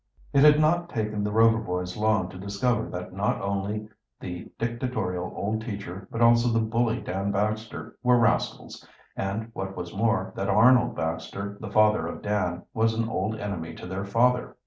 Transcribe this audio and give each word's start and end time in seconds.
It 0.33 0.43
had 0.43 0.59
not 0.59 0.89
taken 0.89 1.23
the 1.23 1.31
Rover 1.31 1.59
boys 1.59 1.95
long 1.95 2.27
to 2.29 2.39
discover 2.39 2.89
that 2.89 3.13
not 3.13 3.39
only 3.39 3.87
the 4.19 4.49
dictatorial 4.57 5.31
old 5.35 5.61
teacher, 5.61 6.07
but 6.09 6.23
also 6.23 6.47
the 6.49 6.57
bully, 6.59 6.99
Dan 6.99 7.31
Baxter, 7.31 7.95
were 8.01 8.17
rascals, 8.17 8.83
and, 9.15 9.51
what 9.53 9.77
was 9.77 9.95
more, 9.95 10.33
that 10.35 10.49
Arnold 10.49 10.95
Baxter, 10.95 11.55
the 11.61 11.69
father 11.69 12.07
of 12.07 12.23
Dan, 12.23 12.63
was 12.73 12.95
an 12.95 13.07
old 13.07 13.35
enemy 13.39 13.75
to 13.75 13.85
their 13.85 14.03
father. 14.03 14.55